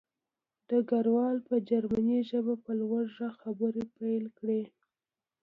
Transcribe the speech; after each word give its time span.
ډګروال 0.67 1.37
په 1.47 1.55
جرمني 1.69 2.19
ژبه 2.29 2.55
په 2.63 2.71
لوړ 2.79 3.03
غږ 3.17 3.33
خبرې 3.43 3.83
پیل 3.97 4.25
کړې 4.37 4.61